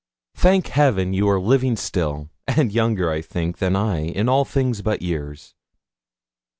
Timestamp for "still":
1.75-2.31